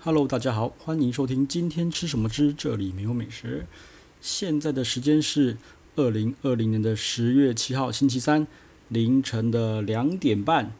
[0.00, 3.66] Hello，大家好，欢迎收听今天吃什么之这里没有美食。
[4.20, 5.56] 现在的时间是
[5.96, 8.46] 二零二零年的十月七号星期三
[8.86, 10.72] 凌晨的两点半。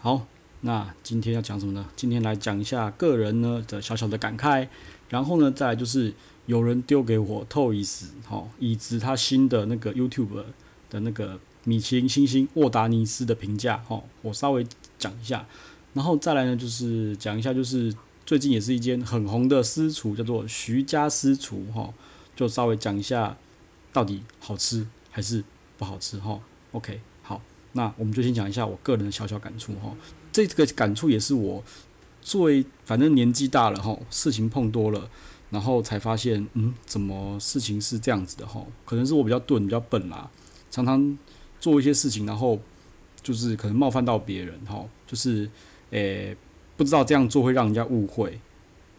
[0.00, 0.26] 好，
[0.62, 1.86] 那今天要讲什么呢？
[1.94, 4.66] 今天来讲一下个人呢的小小的感慨，
[5.10, 6.14] 然后呢，再来就是
[6.46, 10.44] 有人丢给我 Toys 好，以及他新的那个 YouTube
[10.88, 14.66] 的那个米其林星星沃达尼斯的评价，好，我稍微
[14.98, 15.46] 讲一下。
[15.92, 17.94] 然后再来呢，就是讲一下，就是
[18.32, 21.92] 最近也是一间很红的私厨，叫做徐家私厨，哈，
[22.34, 23.36] 就稍微讲一下
[23.92, 25.44] 到底好吃还是
[25.76, 26.40] 不好吃，哈。
[26.70, 27.42] OK，好，
[27.72, 29.94] 那我们就先讲一下我个人的小小感触，哈。
[30.32, 31.62] 这个感触也是我
[32.22, 35.10] 最反正年纪大了，哈，事情碰多了，
[35.50, 38.64] 然后才发现，嗯，怎么事情是这样子的，哈。
[38.86, 40.30] 可能是我比较钝，比较笨啦，
[40.70, 41.18] 常常
[41.60, 42.58] 做一些事情，然后
[43.22, 45.50] 就是可能冒犯到别人，哈，就是。
[45.90, 46.34] 诶、
[46.82, 48.38] 不知道这样做会让人家误会，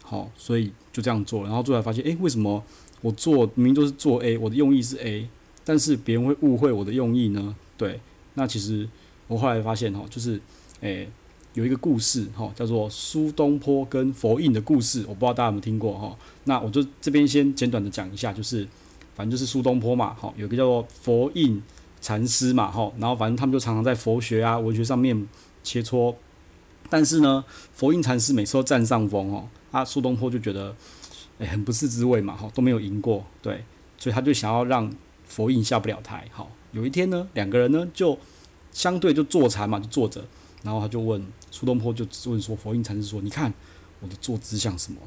[0.02, 2.62] 好，所以就这样做，然后最后发现，诶、为什么
[3.02, 5.28] 我做明明就是做 A，我的用意是 A，
[5.64, 7.54] 但是别人会误会我的用意呢？
[7.76, 8.00] 对，
[8.34, 8.88] 那其实
[9.28, 10.40] 我后来发现，哈，就是
[10.80, 11.08] 诶、
[11.52, 18.66] 有一个故事，哈，叫做苏东坡跟佛印的故事，我不知道大家有没有听过，哈，那我就这边先简短的讲一下，就是
[19.14, 21.62] 反正就是苏东坡嘛，哈，有个叫做佛印
[22.00, 25.28] 禅师嘛，哈，然后反正他们就常常在佛学啊、文学上面
[25.62, 26.14] 切磋。
[26.94, 30.72] 但是呢，佛印禅师每次都占上风哦，啊，苏东坡就觉得，
[31.38, 33.64] 诶、很不是滋味嘛，哈，都没有赢过，对，
[33.98, 34.88] 所以他就想要让
[35.26, 38.16] 佛印下不了台，好，有一天呢，两个人呢就
[38.70, 40.24] 相对就坐禅嘛，就坐着，
[40.62, 41.20] 然后他就问
[41.50, 43.52] 苏东坡，就问说，佛印禅师说，你看
[43.98, 45.00] 我的坐姿像什么？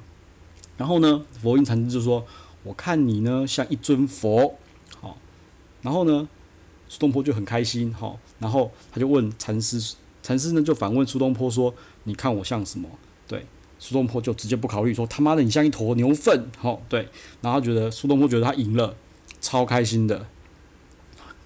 [0.75, 2.25] 然后呢，佛印禅师就说，
[2.63, 4.57] 我看你呢像一尊佛，
[4.99, 5.17] 好，
[5.81, 6.27] 然后呢，
[6.89, 9.95] 苏东坡就很开心，好，然后他就问禅师。
[10.27, 12.89] 禅师呢就反问苏东坡说：“你看我像什么？”
[13.25, 13.45] 对，
[13.79, 17.07] 苏东坡就直接不考虑说：“他妈的，你像一坨牛粪！”好，对，
[17.39, 18.93] 然后觉得苏东坡觉得他赢了，
[19.39, 20.27] 超开心的，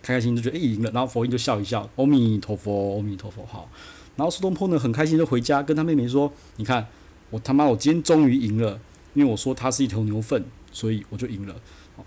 [0.01, 3.69] 开开心就觉得诶赢了，然后佛印就笑一笑：“阿弥陀佛，阿弥陀佛。”好，
[4.15, 6.87] 然后苏东坡呢很开心就回家跟他妹妹说：“你看
[7.29, 8.79] 我他妈我今天终于赢了，
[9.13, 11.55] 因为我说他是一头牛粪，所以我就赢了。”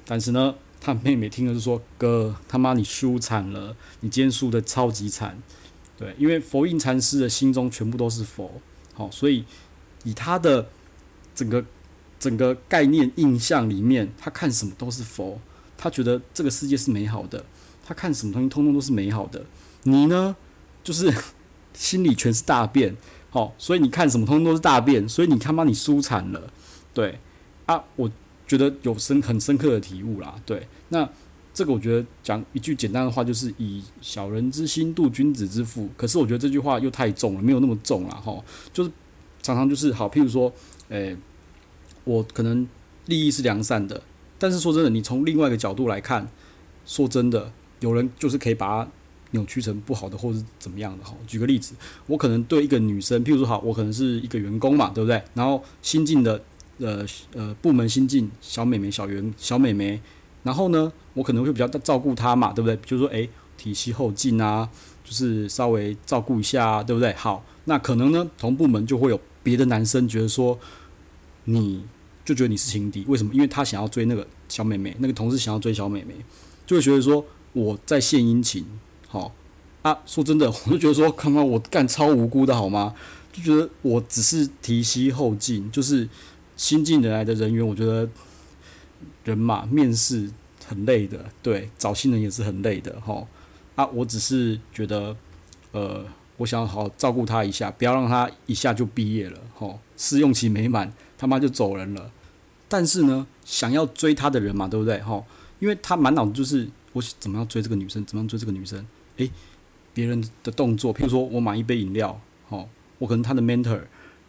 [0.04, 5.40] 但是呢，他妹妹听了就说：“哥，他妈你输惨了，你今天输得超级惨。”
[5.96, 8.60] 对，因为佛印禅师的心中全部都是佛，
[8.94, 9.44] 好，所以
[10.02, 10.68] 以他的
[11.34, 11.64] 整个
[12.18, 15.40] 整个概念印象里面，他看什么都是佛，
[15.78, 17.44] 他觉得这个世界是美好的，
[17.84, 19.44] 他看什么东西通通都是美好的。
[19.84, 20.34] 你呢，
[20.82, 21.14] 就是
[21.74, 22.96] 心里全是大便，
[23.30, 26.52] 好，所以你看什么通通都是大便，所以你他妈你输惨了，
[26.92, 27.20] 对
[27.66, 28.10] 啊，我
[28.46, 31.08] 觉得有深很深刻的体悟啦，对，那。
[31.54, 35.88] 这个我觉得讲一句简单的话，就是以小人之心度君子之腹。
[35.96, 38.36] 可是我觉得这句话又太重了，没有那么重了哈。
[38.72, 38.90] 就是
[39.40, 40.52] 常常就是好，譬如说，
[40.88, 41.16] 诶，
[42.02, 42.68] 我可能
[43.06, 44.02] 利益是良善的，
[44.36, 46.28] 但是说真的，你从另外一个角度来看，
[46.84, 48.90] 说真的，有人就是可以把它
[49.30, 51.14] 扭曲成不好的，或是怎么样的哈。
[51.24, 51.76] 举个例子，
[52.08, 55.22] 我可能对一个女生，譬如说好，我可能是一个员工嘛，对不对？
[55.34, 56.42] 然后新进的
[56.78, 60.00] 呃呃部门新进小美眉、小员小美眉。
[60.44, 62.76] 然后呢，我可能会比较照顾他嘛，对不对？
[62.84, 64.68] 就是说，诶，提膝后进啊，
[65.02, 67.12] 就是稍微照顾一下，对不对？
[67.14, 70.58] 好，那可能呢，同部门就会有别的男生觉得说，
[71.44, 71.82] 你
[72.26, 73.32] 就觉得你是情敌，为什么？
[73.32, 76.14] 因为他想要追那个小妹妹，那个同事想要追小妹妹，
[76.66, 77.24] 就会觉得说
[77.54, 78.66] 我在献殷勤，
[79.08, 79.32] 好
[79.80, 79.98] 啊。
[80.04, 82.94] 说真的，我就觉得说，刚刚我干超无辜的好吗？
[83.32, 86.06] 就觉得我只是提膝后进，就是
[86.54, 88.06] 新进来的人员，我觉得。
[89.24, 90.30] 人嘛，面试
[90.66, 93.26] 很累的，对，找新人也是很累的，吼
[93.74, 95.16] 啊，我只是觉得，
[95.72, 96.04] 呃，
[96.36, 102.10] 我想好好照顾他一下，不要让他一下就毕业了，吼，试用期没满，他妈就走人了。
[102.68, 105.24] 但是呢，想要追他的人嘛，对不对，吼？
[105.58, 108.84] 因为他满脑子就是我怎么样追这个女生，怎么样追这个女生，
[109.16, 109.30] 诶，
[109.92, 112.68] 别人的动作，譬如说我买一杯饮料，吼，
[112.98, 113.80] 我可能他的 mentor，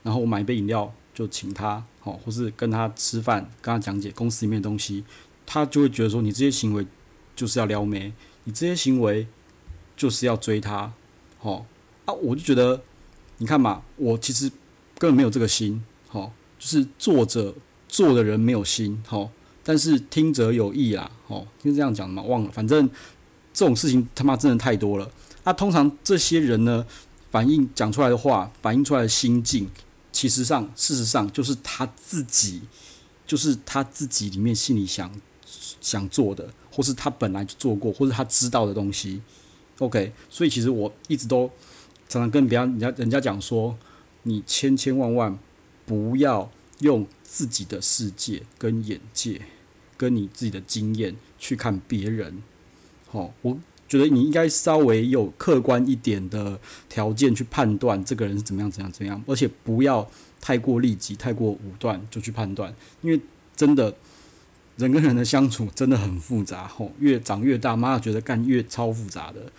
[0.03, 0.93] 然后我买一杯饮料。
[1.15, 5.05] 就请他，好，或是跟他吃饭，跟他讲解公司里面的东西，
[5.45, 6.85] 他就会觉得说，你这些行为
[7.33, 8.11] 就是要撩妹，
[8.43, 9.25] 你这些行为
[9.95, 10.91] 就是要追他，
[11.39, 11.65] 好
[12.03, 12.81] 啊，我就觉得，
[13.37, 14.49] 你看嘛，我其实
[14.99, 17.55] 根本没有这个心，好，就是做着
[17.87, 19.31] 做的人没有心，好，
[19.63, 22.89] 但是听者有意啊，好，是这样讲的嘛，忘了，反正
[23.53, 25.09] 这种事情他妈真的太多了，
[25.45, 26.85] 啊，通常这些人呢，
[27.31, 29.69] 反映讲出来的话，反映出来的心境。
[30.15, 32.61] 其实上，事实上就是他自己，
[33.27, 35.11] 就是他自己里面心里想
[35.81, 39.21] 想做的，或是他本来就做过，或是他知道的东西。
[39.79, 41.51] OK，所以其实我一直都
[42.07, 43.77] 常常跟别人家人家讲说，
[44.23, 45.37] 你千千万万
[45.85, 49.41] 不要用自己的世界跟眼界，
[49.97, 52.41] 跟你自己的经验去看别人。
[53.09, 53.57] 好，我
[53.95, 56.59] 觉得你应该稍微有客观一点的
[56.89, 60.05] 条件去判断这个人是怎么样、怎样、怎样，而且不要
[60.41, 63.19] 太过利己、太过武断就去判断，因为
[63.55, 63.95] 真的。
[64.77, 69.49] 人跟人的相处真的很复杂，吼，越长越大，妈觉得干越超复杂的，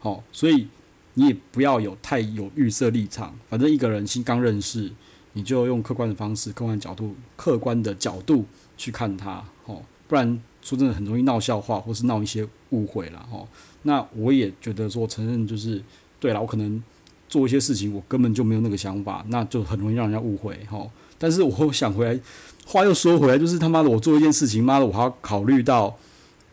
[0.00, 0.68] 吼，所以
[1.14, 4.92] 你也不要有太有预设立场，反正一个人新刚认识，
[5.32, 8.44] 你就用客观的方式、客观角度、客观的角度
[8.76, 13.46] 去看他，吼，不然说真的很容易闹笑话，或是闹一些误会了，哦。
[13.82, 15.80] 那我也觉得说承认就是
[16.18, 16.82] 对了，我可能
[17.28, 20.90] 做一些事情，我根本就没有那个想法，那就很容易让人家误会，哦。
[21.16, 22.20] 但是我想回来。
[22.68, 25.96] 话又说回来，就是他妈的，我做一件事情，妈的，我还要考虑到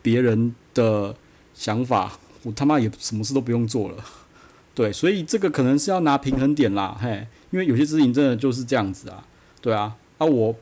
[0.00, 1.12] 别人的
[1.54, 3.96] 想法，我他妈也什么事都不用做了，
[4.76, 9.26] 对，所以这个可能是要拿平衡点啦，嘿，因为有些事情真的就是这样子啊，
[9.60, 10.54] 对啊，啊，我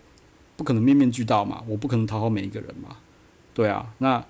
[0.56, 2.96] 不可能面面俱到嘛，我不可能讨好每一个人嘛，
[3.54, 4.24] 对啊，那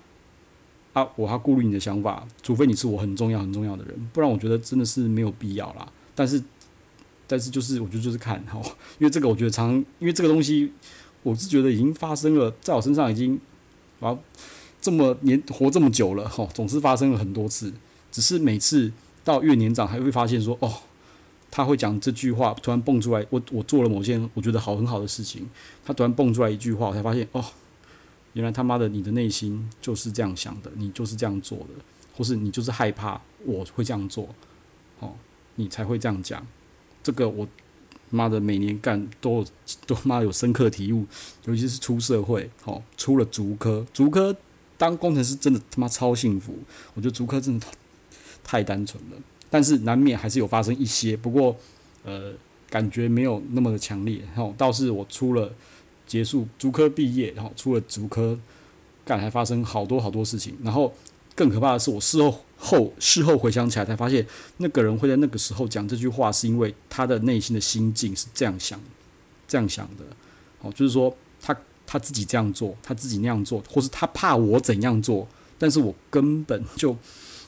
[0.93, 5.87] 啊，我还顾虑你的想法，除非你是我很重要很重要的人，不然我觉得真的是没有必要啦。
[6.15, 6.43] 但是，
[7.27, 8.61] 但是就是我觉得就是看哈，
[8.99, 10.73] 因为这个我觉得常，因为这个东西。
[11.25, 13.41] 我是觉得已经发生了，在我身上已经
[14.01, 14.19] 啊
[14.81, 17.73] 这么年活这么久了哈，总是发生了很多次。
[18.11, 18.91] 只是每次
[19.23, 20.69] 到越年长，还会发现说哦，
[21.49, 25.49] 他会讲这句话，突然蹦出来，我我做了某件我觉得好很好的事情，
[25.85, 27.45] 他突然蹦出来一句话，我才发现哦，
[28.35, 31.69] 原来他妈的你的内心就是这样想的，你就是这样做的，
[32.17, 34.29] 或是你就是害怕我会这样做，
[35.01, 35.15] 哦，
[35.57, 36.47] 你才会这样讲。
[37.03, 37.49] 这个我。
[38.15, 39.43] 妈的，每年干都
[39.87, 41.07] 都妈有深刻体悟，
[41.47, 44.37] 尤其是出社会，哦，出了竹科，竹科
[44.77, 46.55] 当工程师真的他妈超幸福。
[46.93, 47.67] 我觉得竹科真的
[48.45, 49.17] 太单纯了，
[49.49, 51.57] 但是难免还是有发生一些，不过
[52.05, 52.35] 呃，
[52.69, 54.21] 感觉没有那么的强烈。
[54.35, 55.51] 吼，倒是我出了
[56.13, 58.39] 结束竹科毕业，然后出了竹科，
[59.07, 60.93] 干还发生好多好多事情，然后。
[61.35, 64.25] 更可怕的是，我事后后事后回想起来，才发现
[64.59, 68.79] 那个人会在那个时候讲这句话，是因为他的内心的心境是这样想，
[69.49, 70.05] 这样想的。
[70.61, 71.57] 哦，就是说他
[71.87, 75.27] 他自己这样做，他自己那样做，或是他怕我怎样做，
[75.59, 76.95] 但是我根本就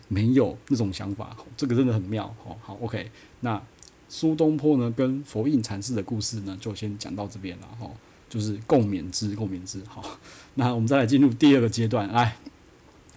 [0.08, 1.36] 没有那种想法。
[1.54, 2.34] 这个真的很妙。
[2.42, 3.10] 好，好，OK。
[3.40, 3.62] 那
[4.08, 7.66] 苏东坡呢，跟佛印禅师的故事呢，就先讲到这边了。
[7.78, 7.90] 哈，
[8.34, 9.80] 就是共勉之，共勉之。
[9.86, 10.18] 好，
[10.54, 12.36] 那我们再来进入第二个阶段，来。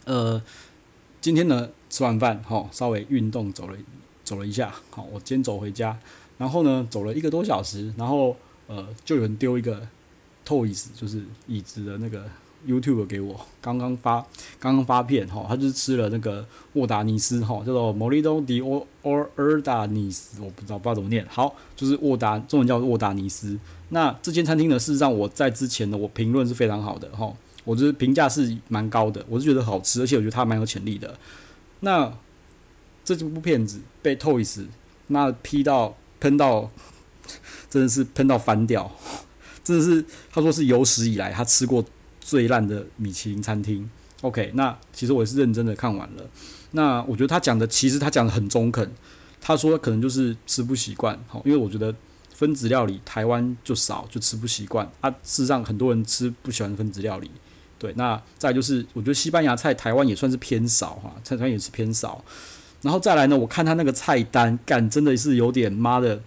[0.05, 0.39] 呃，
[1.19, 3.75] 今天呢吃完饭，哈，稍微运动走了
[4.23, 5.97] 走了一下，好，我先走回家，
[6.37, 8.37] 然后呢走了一个多小时，然后
[8.67, 9.87] 呃就有人丢一个
[10.45, 12.29] toy，就是椅子的那个
[12.67, 14.23] YouTube 给我，刚刚发
[14.59, 18.61] 刚刚发片，哈，他就是吃了那个沃达尼斯，哈，叫做 Morido di
[19.01, 23.57] Ordanis，我不知道不知道怎么念，好，就是沃达中文叫沃达尼斯，
[23.89, 27.33] 那这间餐厅呢，事实上我在之前呢我评论是非常好的，哈。
[27.63, 31.19] 我就是评价是蛮高的，我是觉得好吃，而且我觉得它蛮有潜力的。
[31.81, 32.09] 那
[33.03, 34.67] 这部片子被 Toys
[35.07, 36.71] 那批到喷到，
[37.69, 38.89] 真的是喷到翻掉，
[39.65, 41.83] 真的是他说是有史以来他吃过
[42.27, 43.89] 最烂的米其林餐厅。
[44.21, 46.23] OK，那其实我也是认真的看完了。
[46.71, 48.91] 那我觉得他讲的其实他讲的很中肯，
[49.39, 51.95] 他说可能就是吃不习惯，好，因为我觉得。
[52.37, 55.09] 分子料理台湾就少，就吃不习惯啊。
[55.09, 57.31] 事实上，很多人吃不喜欢分子料理。
[57.79, 62.23] 对，那再就是，我觉得西班牙菜台湾也算是偏少哈，菜单也是偏少。
[62.83, 66.21] 然后再来呢，我看他那个菜单，干真的是有点妈的，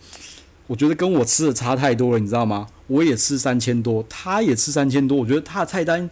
[0.70, 2.68] 我觉得跟我吃的差太多了，你知道吗？
[2.86, 6.08] 我也吃三千多，他也吃三千多，我觉得他的菜单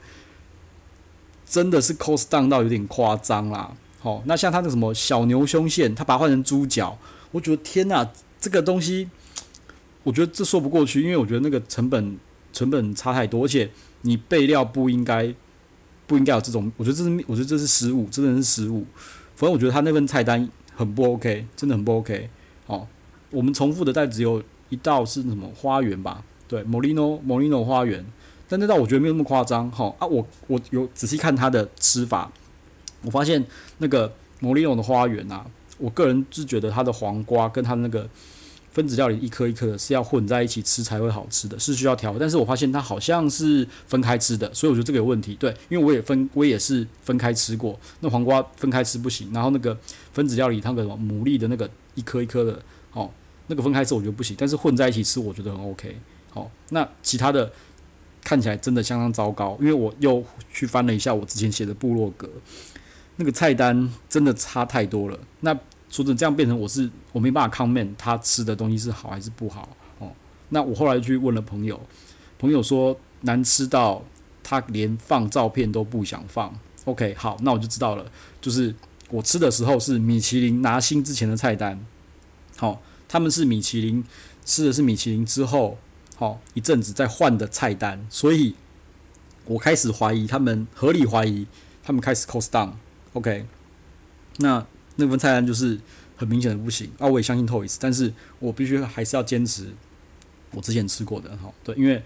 [1.49, 3.77] 真的是 cost down 到有点夸张啦。
[4.01, 6.99] 好，那像他的什么小牛胸腺，他把它换成猪脚，
[7.31, 8.11] 我觉得天哪，
[8.41, 9.09] 这个东西。
[10.03, 12.19] 我觉得这说不过去，因为我觉得那个成本
[12.53, 15.33] 成本差太多，而且你备料不应该
[16.09, 18.85] 不应该有这种，我觉得这是我觉得这是失误，真的是失误。
[19.37, 22.29] 反正我觉得他那份菜单很不 OK，真的很不 OK。
[22.67, 22.89] 哦，
[23.31, 26.23] 我们重复的但只有一道是什么花园吧？
[26.47, 28.05] 对，Molino Molino 花园，
[28.49, 29.71] 但那道我觉得没有那么夸张。
[29.71, 32.31] 哈啊，我我有仔细看它的吃法，
[33.03, 33.45] 我发现
[33.79, 35.47] 那个 Molino 的花园啊，
[35.79, 38.09] 我个人是觉得它的黄瓜跟他那个。
[38.71, 42.15] 分子料理一颗一颗的，是要混在一起吃才会好吃的，是需要调。
[42.17, 45.35] 但是我发现它好像是分开吃的，所以我觉得这个有问题。
[45.35, 47.77] 对，因为我也分，我也是分开吃过。
[48.01, 49.77] 那黄瓜分开吃不行，然后那个
[50.13, 52.63] 分子料理它个什么牡蛎的那个一颗一颗的，
[52.99, 53.11] 哦，
[53.47, 54.37] 那个分开吃我觉得不行。
[54.39, 55.97] 但是混在一起吃我觉得很 OK。
[56.31, 57.51] 好，那其他的
[58.23, 62.29] 看起来真的相当糟糕，因为我又去翻了一下我之前写的部落格，
[63.17, 65.19] 那个菜单真的差太多了。
[65.41, 65.55] 那
[65.89, 69.69] 说真的，这样变成我是我没办法 comment 他吃的东西是好还是不好
[70.01, 70.13] 哦。
[70.51, 71.81] 那我后来去问了朋友，
[72.39, 74.03] 朋友说难吃到
[74.43, 76.53] 他连放照片都不想放。
[76.85, 78.05] OK，好，那我就知道了，
[78.41, 78.75] 就是
[79.11, 81.79] 我吃的时候是米其林拿星之前的菜单，
[82.57, 84.05] 好，他们是米其林
[84.45, 85.79] 吃的是米其林之后，
[86.17, 88.55] 好一阵子再换的菜单，所以
[89.47, 91.47] 我开始怀疑他们，合理怀疑
[91.83, 93.47] 他们开始 cost down，OK，
[94.37, 95.81] 那那份菜单就是
[96.17, 99.73] 很明显的不行啊，我也相信 Toys，但是我必须还是要坚持
[100.53, 102.03] 我之前吃过的，好，对，因为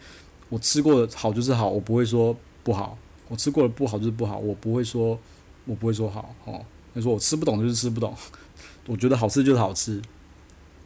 [0.49, 2.97] 我吃过的好就是好，我不会说不好。
[3.29, 5.19] 我吃过的不好就是不好，我不会说，
[5.65, 6.63] 我不会说好哦。
[6.95, 8.15] 他说我吃不懂就是吃不懂，
[8.87, 10.03] 我觉得好吃就是好吃。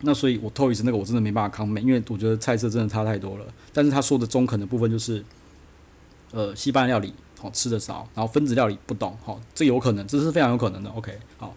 [0.01, 3.47] 那所以，我 Toys 那个我真的没办法 comment，因为我觉得菜色真的差太多了。
[3.73, 5.25] 但是他说的中肯的部分就是，
[6.33, 10.91] 呃，西班牙料理好吃的少，然后分子料理不懂，好，这有可能，这是非常有可能的。
[10.91, 11.55] OK，好，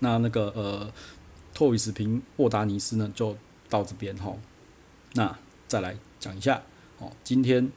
[0.00, 0.92] 那那个呃
[1.56, 3.36] ，Toys 评沃达尼斯呢就
[3.68, 4.34] 到这边哈。
[5.14, 6.62] 那再来讲一下，
[6.98, 7.70] 哦，今天。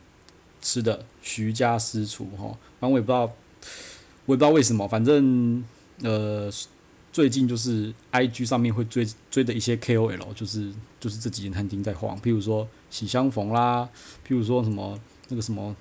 [0.62, 2.48] 吃的徐家私厨哈，
[2.80, 3.22] 反正我也不知道，
[4.26, 5.64] 我也不知道为什么，反正
[6.02, 6.50] 呃，
[7.16, 10.70] 最近就是 I G 上面会追追的一些 K O L，就是
[11.00, 13.88] 就是这几间餐厅在晃，譬如说喜相逢啦，
[14.28, 15.74] 譬如说什么那个什么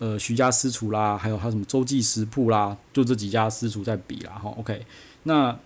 [0.00, 4.52] 呃徐家私厨啦，还有还有什么洲际食铺啦，就这几家私厨在比啦哈。
[4.58, 4.84] OK，
[5.22, 5.56] 那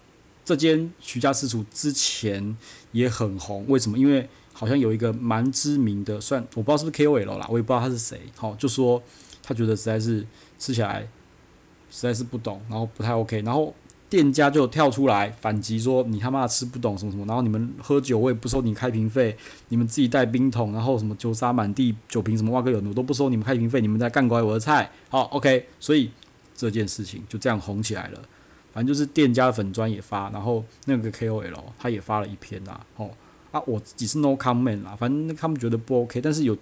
[0.45, 2.55] 这间徐家私厨之前
[2.93, 3.99] 也很红，为什么？
[3.99, 8.21] 因为好像有一个蛮知名的，算我不知道是不是 KOL 啦，我也不知道他是谁。
[8.37, 9.03] 好，就说
[9.43, 10.27] 他觉得实在是
[10.59, 11.09] 吃起来
[11.91, 13.75] 实在是不懂，然后不太 OK，然后
[14.11, 19.37] 店家就跳出来反击说：“你他妈吃不懂什么什么，然后你们喝酒我也不收你开瓶费，
[19.69, 26.11] 你们自己带冰桶，然后什么酒洒满地，酒瓶什么挖个有的我都不收你们开瓶费，你们在干拐我的菜。”好，OK，所以
[26.57, 28.21] 这件事情就这样红起来了。
[28.73, 33.11] 反正就是店家粉专也发，然后那个 KOL 他也发了一篇呐，哦。
[33.50, 36.55] 啊，我自己是 no comment 啦，反正他们觉得不 OK，但是有，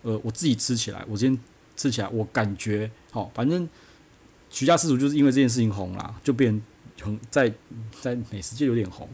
[0.00, 1.38] 呃，我自己吃起来，我今天
[1.76, 3.68] 吃起来，我感觉，好，反正
[4.48, 6.58] 徐家私厨就是因为这件事情红啦，就变
[7.00, 7.52] 很在
[8.00, 9.08] 在美食界有点红。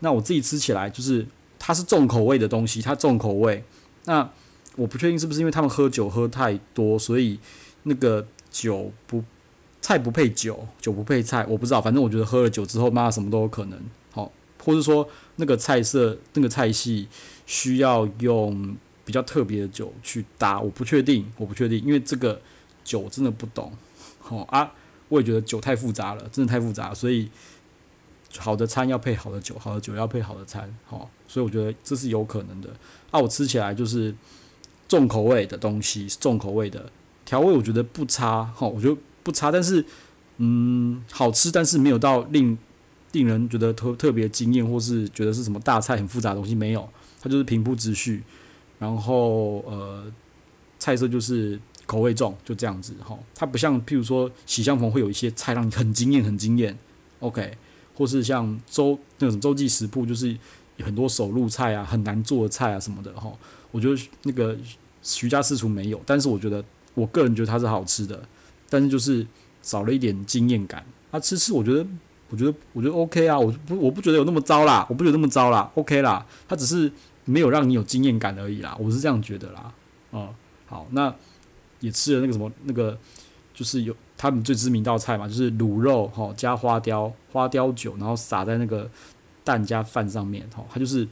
[0.00, 1.26] 那我自己吃起来，就是
[1.58, 3.64] 它是重口味的东西，它重口味。
[4.04, 4.30] 那
[4.76, 7.38] 我不确定是不是因为他们喝酒喝太多，所以
[7.84, 9.22] 那个酒不
[9.80, 11.80] 菜不配酒，酒不配菜，我不知道。
[11.80, 13.78] 反正我觉得喝了酒之后，妈什么都有可能。
[14.10, 14.30] 好，
[14.62, 15.08] 或者说。
[15.36, 17.08] 那个菜色，那个菜系
[17.44, 22.40] 需要用比较特别的酒去搭，我不确定，我不确定，因为这个
[22.84, 23.72] 酒真的不懂，
[24.20, 24.72] 好啊，
[25.14, 27.30] 我也觉得酒太复杂了，真的太复杂，所以
[28.38, 32.70] 好的餐要配好的酒，好的酒要配好的餐，好，所以我觉得这是有可能的。
[33.10, 34.14] 啊，我吃起来就是
[34.88, 36.90] 重口味的东西，重口味的
[37.24, 39.84] 调味，我觉得不差，好，我觉得不差，但是
[40.38, 42.58] 嗯，好吃，但是没有到令。
[43.12, 46.88] 令人觉得特特别惊艳，或是觉得是什么大菜很复杂的东西没有，
[47.22, 48.20] 它就是平铺直叙，
[48.80, 50.12] 然后呃
[50.80, 51.56] 菜色就是
[51.86, 53.18] 口味重，就这样子哈。
[53.34, 56.76] 它不像譬如说喜相逢会有一些菜让你很惊艳很惊艳
[57.20, 57.56] ，OK，
[57.94, 60.36] 或是像周那种周记食铺就是
[60.82, 63.32] 很多手入菜啊，很难做的菜啊什么的哈。
[63.70, 64.56] 我觉得那个
[65.02, 66.64] 徐家私厨没有，但是我觉得
[66.94, 68.26] 我个人觉得它是好吃的，
[68.68, 69.26] 但是就是
[69.62, 70.84] 少了一点惊艳感。
[71.10, 71.86] 它吃吃我觉得。
[72.30, 76.90] 我觉得我觉得 OK 啊，我不我不觉得有那么糟啦，我不觉得那么糟啦，OK 啦，它只是
[77.26, 79.72] 没有让你有经验感而已啦，我是这样觉得啦，
[80.10, 80.28] 嗯，
[80.66, 81.14] 好，那
[81.84, 82.98] 也吃了那个什么那个，
[83.52, 88.90] 就是有他们最知名道菜嘛，就是卤肉哈加花雕花雕酒，然后撒在那个
[89.44, 91.06] 蛋加饭上面哈，它就是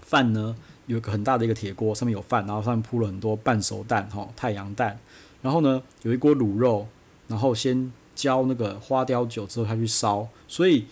[0.00, 0.56] 饭呢
[0.86, 4.98] 有一个很大的一个铁锅，上面有饭，然后上面铺了很多半熟蛋哈太阳蛋，
[5.40, 6.86] 然后呢有一锅卤肉，
[7.28, 7.92] 然后先。
[8.14, 10.84] 浇那个花雕酒之后，他去烧，所以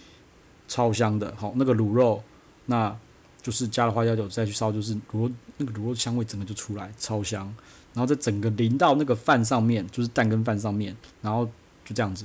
[0.67, 1.33] 超香的。
[1.37, 2.23] 好，那个卤肉，
[2.65, 2.97] 那
[3.43, 7.53] 就是加了花雕酒再去烧，就是卤那个卤肉香味整个就出来，超香。
[7.93, 11.45] 然后再整个淋到那个饭上面，就是蛋跟饭上面，然后
[11.85, 12.25] 就这样子，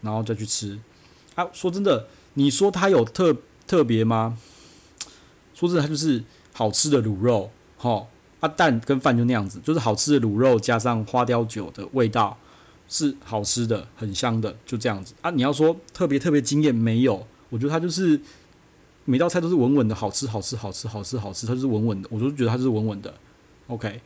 [0.00, 0.78] 然后再去吃。
[1.34, 3.36] 啊，说真的，你说它有特
[3.66, 4.38] 特别吗？
[5.54, 7.50] 说真的，它就是好吃的卤肉。
[7.76, 8.08] 好，
[8.40, 12.36] 啊蛋跟饭就那样子，就是好吃的卤肉加上花雕酒的味道。
[12.88, 15.28] 是好吃的，很香的，就这样子啊！
[15.32, 18.20] 你要说特别特别惊艳，没有，我觉得它就是
[19.06, 23.14] 每道菜都是稳稳的，好吃，好吃，好吃，好吃，好吃，它就是稳稳的，我就觉得它就是稳稳的。
[23.68, 24.00] OK，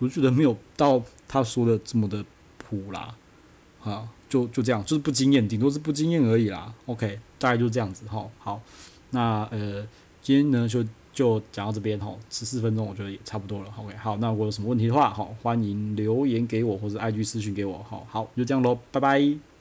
[0.00, 2.22] 我就觉得没有到他说的这么的
[2.58, 3.16] 普啦，
[3.82, 6.74] 啊，就就这样，就是不惊艳，顶多是不惊艳而已啦。
[6.84, 8.28] OK，大概就是这样子哈。
[8.38, 8.60] 好，
[9.10, 9.86] 那呃，
[10.20, 10.84] 今天呢就。
[11.14, 13.72] 就讲到这边哈，十四分钟我觉得也差不多了。
[13.78, 17.80] OK，好，那我有什么问题的话，好，欢迎留言给我或者 IG 私讯给我。
[17.88, 19.53] 好，好，就这样喽，拜拜。